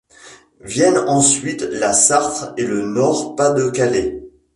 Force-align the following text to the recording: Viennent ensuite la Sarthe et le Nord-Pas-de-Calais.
Viennent 0.61 0.97
ensuite 1.07 1.61
la 1.61 1.93
Sarthe 1.93 2.55
et 2.57 2.65
le 2.65 2.81
Nord-Pas-de-Calais. 2.87 4.23